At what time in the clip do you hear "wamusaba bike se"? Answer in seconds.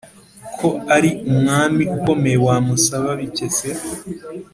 2.45-3.69